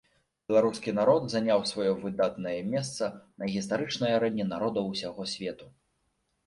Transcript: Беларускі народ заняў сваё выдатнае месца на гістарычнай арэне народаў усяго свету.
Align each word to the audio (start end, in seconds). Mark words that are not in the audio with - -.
Беларускі 0.51 0.93
народ 0.99 1.27
заняў 1.33 1.61
сваё 1.73 1.91
выдатнае 2.05 2.55
месца 2.73 3.13
на 3.43 3.51
гістарычнай 3.59 4.11
арэне 4.19 4.51
народаў 4.57 4.93
усяго 4.97 5.33
свету. 5.37 5.65